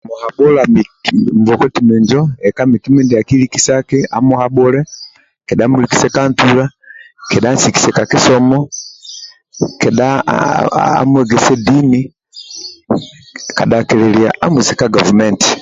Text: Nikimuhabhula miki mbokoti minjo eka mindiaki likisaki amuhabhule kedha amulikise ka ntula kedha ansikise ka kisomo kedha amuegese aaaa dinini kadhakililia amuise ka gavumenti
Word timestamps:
Nikimuhabhula 0.00 0.62
miki 0.74 1.10
mbokoti 1.40 1.80
minjo 1.88 2.20
eka 2.48 2.62
mindiaki 2.94 3.34
likisaki 3.42 3.98
amuhabhule 4.16 4.80
kedha 5.46 5.62
amulikise 5.66 6.06
ka 6.14 6.22
ntula 6.30 6.64
kedha 7.30 7.48
ansikise 7.50 7.90
ka 7.96 8.02
kisomo 8.10 8.58
kedha 9.80 10.08
amuegese 11.00 11.52
aaaa 11.54 11.64
dinini 11.66 12.00
kadhakililia 13.56 14.30
amuise 14.44 14.72
ka 14.80 14.86
gavumenti 14.94 15.52